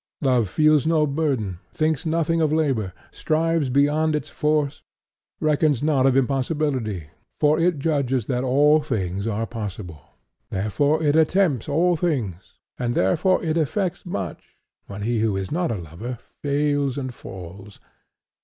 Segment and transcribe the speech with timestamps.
[0.23, 4.81] Love feels no burden, thinks nothing of labor, strives beyond its force,
[5.39, 10.01] reckons not of impossibility, for it judges that all things are possible.
[10.49, 15.69] Therefore it attempts all things, and therefore it effects much when he who is not
[15.71, 17.79] a lover fails and falls....